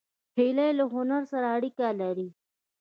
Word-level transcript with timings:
هیلۍ 0.37 0.69
له 0.79 0.85
هنر 0.93 1.23
سره 1.31 1.47
اړیکه 1.55 1.87
لري 2.01 2.29